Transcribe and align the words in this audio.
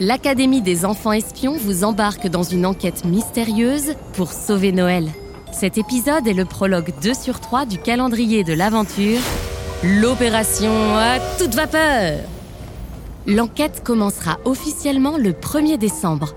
l'Académie 0.00 0.60
des 0.60 0.84
enfants 0.84 1.12
espions 1.12 1.56
vous 1.56 1.84
embarque 1.84 2.28
dans 2.28 2.42
une 2.42 2.66
enquête 2.66 3.04
mystérieuse 3.04 3.94
pour 4.12 4.32
sauver 4.32 4.72
Noël. 4.72 5.08
Cet 5.52 5.78
épisode 5.78 6.26
est 6.26 6.34
le 6.34 6.44
prologue 6.44 6.92
2 7.02 7.14
sur 7.14 7.40
3 7.40 7.64
du 7.64 7.78
calendrier 7.78 8.44
de 8.44 8.52
l'aventure, 8.52 9.20
l'opération 9.82 10.70
à 10.96 11.18
toute 11.38 11.54
vapeur. 11.54 12.18
L'enquête 13.26 13.82
commencera 13.82 14.38
officiellement 14.44 15.16
le 15.16 15.32
1er 15.32 15.78
décembre. 15.78 16.34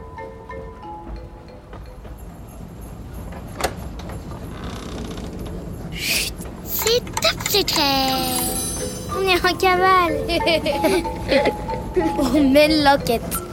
C'est 6.64 7.04
top 7.22 7.48
secret 7.50 8.08
On 9.18 9.28
est 9.28 9.46
en 9.46 9.58
cavale 9.58 10.16
On 12.34 12.50
mène 12.50 12.84
l'enquête 12.84 13.49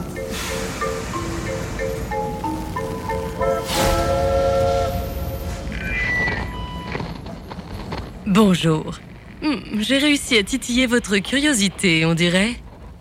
Bonjour. 8.37 8.99
Hmm, 9.41 9.81
J'ai 9.81 9.97
réussi 9.97 10.37
à 10.37 10.43
titiller 10.43 10.85
votre 10.85 11.17
curiosité, 11.17 12.05
on 12.05 12.13
dirait. 12.13 12.53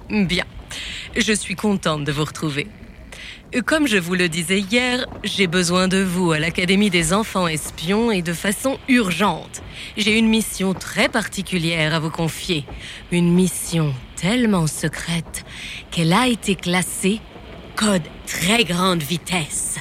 Bien. 0.09 0.47
Je 1.15 1.35
suis 1.35 1.55
contente 1.55 2.05
de 2.05 2.11
vous 2.11 2.25
retrouver. 2.25 2.69
Comme 3.67 3.87
je 3.87 3.99
vous 3.99 4.15
le 4.15 4.31
disais 4.31 4.61
hier, 4.61 5.05
j'ai 5.25 5.47
besoin 5.47 5.89
de 5.89 5.99
vous 5.99 6.33
à 6.33 6.39
l'Académie 6.39 6.89
des 6.89 7.13
enfants 7.13 7.49
espions 7.49 8.11
et 8.11 8.23
de 8.23 8.33
façon 8.33 8.79
urgente. 8.89 9.61
J'ai 9.99 10.17
une 10.17 10.29
mission 10.29 10.73
très 10.73 11.11
particulière 11.11 11.95
à 11.95 11.99
vous 11.99 12.09
confier. 12.09 12.65
Une 13.13 13.31
mission 13.31 13.93
tellement 14.19 14.67
secrète 14.67 15.45
qu'elle 15.91 16.15
a 16.15 16.29
été 16.29 16.55
classée 16.55 17.21
code 17.77 18.09
très 18.25 18.65
grande 18.65 19.03
vitesse. 19.03 19.77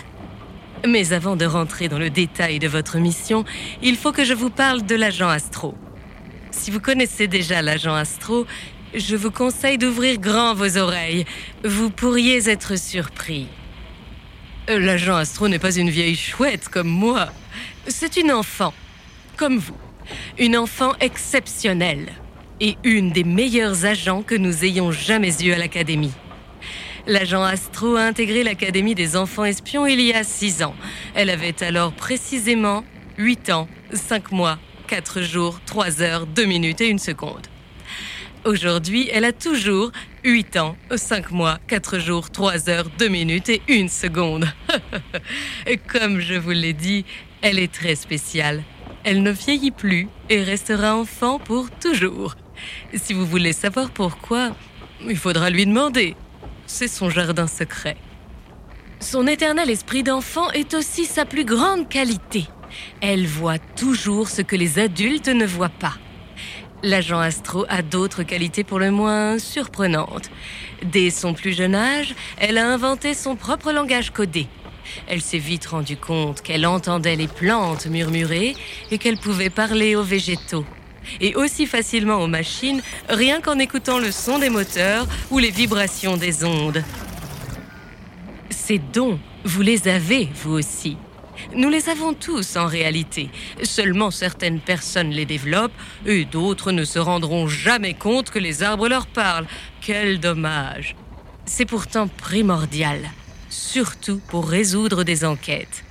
Mais 0.88 1.14
avant 1.14 1.36
de 1.36 1.46
rentrer 1.46 1.88
dans 1.88 1.98
le 1.98 2.10
détail 2.10 2.60
de 2.60 2.68
votre 2.68 2.98
mission, 2.98 3.44
il 3.82 3.96
faut 3.96 4.12
que 4.12 4.24
je 4.24 4.34
vous 4.34 4.52
parle 4.52 4.86
de 4.86 4.96
l'agent 4.96 5.30
Astro. 5.30 5.74
Si 6.52 6.70
vous 6.70 6.80
connaissez 6.80 7.27
déjà 7.27 7.62
l'agent 7.62 7.96
Astro, 7.96 8.46
je 8.94 9.16
vous 9.16 9.32
conseille 9.32 9.77
d'ouvrir 9.77 10.20
grand 10.20 10.54
vos 10.54 10.77
oreilles. 10.77 11.26
Vous 11.64 11.90
pourriez 11.90 12.50
être 12.50 12.77
surpris. 12.77 13.48
Euh, 14.70 14.80
L'agent 14.80 15.16
Astro 15.16 15.48
n'est 15.48 15.60
pas 15.60 15.76
une 15.76 15.90
vieille 15.90 16.16
chouette 16.16 16.70
comme 16.70 16.88
moi. 16.88 17.30
C'est 17.88 18.18
une 18.18 18.32
enfant, 18.32 18.74
comme 19.38 19.58
vous. 19.58 19.77
Une 20.38 20.55
enfant 20.55 20.94
exceptionnelle. 20.99 22.14
Et 22.62 22.77
une 22.84 23.12
des 23.12 23.24
meilleurs 23.24 23.86
agents 23.86 24.22
que 24.22 24.36
nous 24.36 24.64
ayons 24.64 24.92
jamais 24.92 25.34
eus 25.44 25.52
à 25.52 25.58
l'Académie. 25.58 26.14
L'agent 27.08 27.44
Astro 27.44 27.98
a 27.98 28.02
intégré 28.02 28.44
l'Académie 28.44 28.96
des 28.96 29.16
enfants 29.16 29.46
espions 29.46 29.86
il 29.86 30.02
y 30.02 30.12
a 30.12 30.24
6 30.24 30.64
ans. 30.64 30.74
Elle 31.14 31.30
avait 31.30 31.64
alors 31.64 31.94
précisément 31.94 32.84
8 33.20 33.52
ans, 33.52 33.68
5 33.94 34.32
mois, 34.32 34.58
4 34.88 35.22
jours, 35.22 35.62
3 35.68 36.02
heures, 36.02 36.26
2 36.26 36.46
minutes 36.46 36.82
et 36.82 36.92
1 36.92 36.98
seconde. 36.98 37.46
Aujourd'hui, 38.44 39.08
elle 39.14 39.24
a 39.24 39.34
toujours 39.34 39.92
8 40.24 40.58
ans, 40.58 40.76
5 40.96 41.30
mois, 41.30 41.60
4 41.68 42.00
jours, 42.00 42.32
3 42.32 42.72
heures, 42.72 42.90
2 42.98 43.08
minutes 43.08 43.50
et 43.50 43.62
1 43.70 43.88
seconde. 43.88 44.46
Comme 45.88 46.20
je 46.20 46.34
vous 46.34 46.52
l'ai 46.52 46.74
dit, 46.74 47.06
elle 47.44 47.60
est 47.60 47.72
très 47.72 47.94
spéciale. 47.94 48.64
Elle 49.04 49.22
ne 49.22 49.32
vieillit 49.32 49.70
plus 49.70 50.08
et 50.32 50.42
restera 50.42 50.96
enfant 50.96 51.38
pour 51.38 51.70
toujours. 51.70 52.34
Si 52.96 53.14
vous 53.14 53.28
voulez 53.28 53.54
savoir 53.54 53.92
pourquoi, 53.92 54.56
il 55.08 55.18
faudra 55.18 55.52
lui 55.52 55.68
demander. 55.68 56.16
C'est 56.68 56.88
son 56.88 57.10
jardin 57.10 57.48
secret. 57.48 57.98
Son 58.99 59.27
éternel 59.27 59.70
esprit 59.70 60.04
d'enfant 60.04 60.49
est 60.52 60.74
aussi 60.74 61.05
sa 61.05 61.26
plus 61.26 61.46
grande 61.46 61.88
qualité. 61.90 62.48
Elle 63.02 63.27
voit 63.27 63.60
toujours 63.60 64.30
ce 64.30 64.41
que 64.41 64.56
les 64.56 64.80
adultes 64.80 65.28
ne 65.28 65.46
voient 65.46 65.70
pas. 65.70 65.94
L'agent 66.84 67.20
Astro 67.20 67.66
a 67.70 67.81
d'autres 67.81 68.24
qualités 68.24 68.64
pour 68.64 68.80
le 68.80 68.92
moins 68.92 69.40
surprenantes. 69.40 70.30
Dès 70.84 71.09
son 71.09 71.34
plus 71.34 71.53
jeune 71.53 71.76
âge, 71.76 72.16
elle 72.38 72.58
a 72.58 72.68
inventé 72.68 73.14
son 73.14 73.36
propre 73.36 73.72
langage 73.72 74.12
codé. 74.12 74.47
Elle 75.08 75.22
s'est 75.22 75.38
vite 75.38 75.66
rendue 75.68 75.97
compte 75.97 76.42
qu'elle 76.42 76.66
entendait 76.66 77.16
les 77.16 77.28
plantes 77.28 77.88
murmurer 77.88 78.56
et 78.92 78.97
qu'elle 78.97 79.18
pouvait 79.18 79.50
parler 79.50 79.96
aux 79.96 80.03
végétaux. 80.03 80.66
Et 81.22 81.36
aussi 81.36 81.66
facilement 81.66 82.22
aux 82.22 82.28
machines, 82.28 82.82
rien 83.10 83.42
qu'en 83.42 83.60
écoutant 83.60 84.00
le 84.00 84.12
son 84.12 84.40
des 84.40 84.50
moteurs 84.50 85.08
ou 85.32 85.40
les 85.40 85.52
vibrations 85.52 86.18
des 86.18 86.44
ondes. 86.44 86.84
Ces 88.50 88.80
dons, 88.80 89.20
vous 89.44 89.62
les 89.62 89.88
avez, 89.88 90.30
vous 90.44 90.54
aussi. 90.54 90.98
Nous 91.54 91.70
les 91.70 91.90
avons 91.90 92.14
tous 92.14 92.56
en 92.56 92.66
réalité. 92.66 93.30
Seulement 93.64 94.12
certaines 94.12 94.60
personnes 94.60 95.12
les 95.12 95.26
développent 95.26 95.72
et 96.06 96.26
d'autres 96.26 96.72
ne 96.72 96.84
se 96.84 97.00
rendront 97.00 97.48
jamais 97.48 97.94
compte 97.94 98.30
que 98.30 98.40
les 98.40 98.64
arbres 98.64 98.88
leur 98.88 99.08
parlent. 99.08 99.48
Quel 99.82 100.20
dommage. 100.20 100.96
C'est 101.46 101.66
pourtant 101.66 102.08
primordial, 102.08 103.00
surtout 103.50 104.20
pour 104.28 104.48
résoudre 104.48 105.04
des 105.04 105.26
enquêtes. 105.26 105.84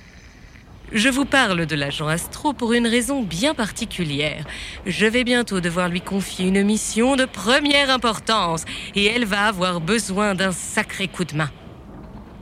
Je 0.91 1.09
vous 1.09 1.25
parle 1.25 1.65
de 1.65 1.75
l'agent 1.75 2.07
Astro 2.07 2.53
pour 2.53 2.73
une 2.73 2.85
raison 2.85 3.23
bien 3.23 3.55
particulière. 3.55 4.45
Je 4.85 5.07
vais 5.07 5.23
bientôt 5.23 5.59
devoir 5.59 5.89
lui 5.89 6.01
confier 6.01 6.47
une 6.47 6.63
mission 6.63 7.15
de 7.15 7.25
première 7.25 7.89
importance 7.89 8.65
et 8.93 9.05
elle 9.05 9.25
va 9.25 9.47
avoir 9.47 9.81
besoin 9.81 10.35
d'un 10.35 10.51
sacré 10.51 11.07
coup 11.07 11.25
de 11.25 11.35
main. 11.35 11.49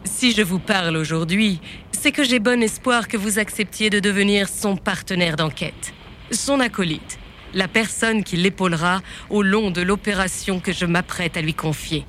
Si 0.03 0.33
je 0.33 0.41
vous 0.41 0.59
parle 0.59 0.97
aujourd'hui, 0.97 1.61
c'est 1.91 2.11
que 2.11 2.25
j'ai 2.25 2.39
bon 2.39 2.61
espoir 2.61 3.07
que 3.07 3.15
vous 3.15 3.39
acceptiez 3.39 3.89
de 3.89 4.01
devenir 4.01 4.49
son 4.49 4.75
partenaire 4.75 5.37
d'enquête, 5.37 5.93
son 6.31 6.59
acolyte, 6.59 7.19
la 7.53 7.69
personne 7.69 8.25
qui 8.25 8.35
l'épaulera 8.35 9.01
au 9.29 9.41
long 9.41 9.71
de 9.71 9.81
l'opération 9.81 10.59
que 10.59 10.73
je 10.73 10.85
m'apprête 10.85 11.37
à 11.37 11.41
lui 11.41 11.53
confier. 11.53 12.05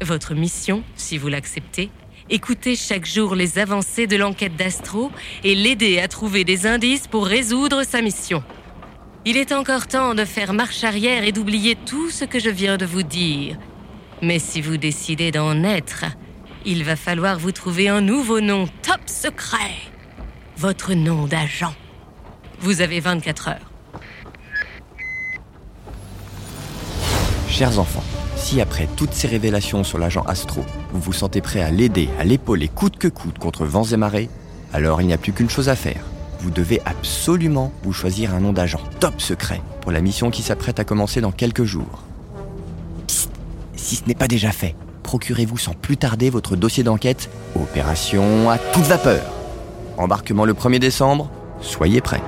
Votre 0.00 0.34
mission, 0.34 0.82
si 0.96 1.18
vous 1.18 1.28
l'acceptez, 1.28 1.90
écouter 2.30 2.76
chaque 2.76 3.06
jour 3.06 3.34
les 3.34 3.58
avancées 3.58 4.06
de 4.06 4.16
l'enquête 4.16 4.56
d'Astro 4.56 5.10
et 5.44 5.54
l'aider 5.54 5.98
à 5.98 6.08
trouver 6.08 6.44
des 6.44 6.66
indices 6.66 7.06
pour 7.06 7.26
résoudre 7.26 7.82
sa 7.84 8.02
mission. 8.02 8.42
Il 9.24 9.36
est 9.36 9.52
encore 9.52 9.86
temps 9.86 10.14
de 10.14 10.24
faire 10.24 10.52
marche 10.52 10.84
arrière 10.84 11.24
et 11.24 11.32
d'oublier 11.32 11.76
tout 11.76 12.10
ce 12.10 12.24
que 12.24 12.38
je 12.38 12.50
viens 12.50 12.76
de 12.76 12.86
vous 12.86 13.02
dire. 13.02 13.56
Mais 14.22 14.38
si 14.38 14.60
vous 14.60 14.76
décidez 14.76 15.30
d'en 15.30 15.62
être, 15.64 16.04
il 16.64 16.84
va 16.84 16.96
falloir 16.96 17.38
vous 17.38 17.52
trouver 17.52 17.88
un 17.88 18.00
nouveau 18.00 18.40
nom 18.40 18.66
top 18.82 19.00
secret. 19.06 19.74
Votre 20.56 20.94
nom 20.94 21.26
d'agent. 21.26 21.74
Vous 22.60 22.80
avez 22.80 23.00
24 23.00 23.48
heures. 23.48 23.72
Chers 27.48 27.78
enfants, 27.78 28.04
si 28.48 28.62
après 28.62 28.88
toutes 28.96 29.12
ces 29.12 29.28
révélations 29.28 29.84
sur 29.84 29.98
l'agent 29.98 30.22
Astro, 30.22 30.64
vous 30.94 31.00
vous 31.00 31.12
sentez 31.12 31.42
prêt 31.42 31.60
à 31.60 31.70
l'aider, 31.70 32.08
à 32.18 32.24
l'épauler 32.24 32.68
coûte 32.68 32.96
que 32.96 33.08
coûte 33.08 33.38
contre 33.38 33.66
vents 33.66 33.84
et 33.84 33.98
marées, 33.98 34.30
alors 34.72 35.02
il 35.02 35.06
n'y 35.06 35.12
a 35.12 35.18
plus 35.18 35.34
qu'une 35.34 35.50
chose 35.50 35.68
à 35.68 35.76
faire. 35.76 36.00
Vous 36.40 36.50
devez 36.50 36.80
absolument 36.86 37.70
vous 37.82 37.92
choisir 37.92 38.34
un 38.34 38.40
nom 38.40 38.54
d'agent 38.54 38.80
top 39.00 39.20
secret 39.20 39.60
pour 39.82 39.92
la 39.92 40.00
mission 40.00 40.30
qui 40.30 40.40
s'apprête 40.40 40.80
à 40.80 40.84
commencer 40.84 41.20
dans 41.20 41.30
quelques 41.30 41.64
jours. 41.64 42.04
Psst, 43.06 43.28
si 43.76 43.96
ce 43.96 44.06
n'est 44.06 44.14
pas 44.14 44.28
déjà 44.28 44.50
fait, 44.50 44.74
procurez-vous 45.02 45.58
sans 45.58 45.74
plus 45.74 45.98
tarder 45.98 46.30
votre 46.30 46.56
dossier 46.56 46.82
d'enquête 46.82 47.28
Opération 47.54 48.48
à 48.48 48.56
toute 48.56 48.84
vapeur. 48.84 49.24
Embarquement 49.98 50.46
le 50.46 50.54
1er 50.54 50.78
décembre, 50.78 51.28
soyez 51.60 52.00
prêts. 52.00 52.22